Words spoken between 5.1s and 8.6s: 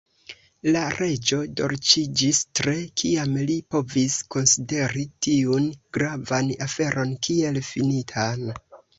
tiun gravan aferon kiel finitan.